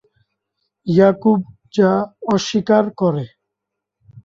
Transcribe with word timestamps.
ইয়াকুব 0.87 1.39
যা 1.73 1.91
অস্বীকার 2.33 2.85
করে। 2.99 3.25